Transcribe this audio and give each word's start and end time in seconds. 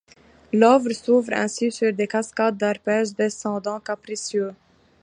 L'œuvre 0.51 0.89
s'ouvre 0.93 1.33
ainsi 1.33 1.71
sur 1.71 1.93
des 1.93 2.07
cascades 2.07 2.57
d'arpèges 2.57 3.13
descendants, 3.13 3.79
capricieux. 3.79 4.55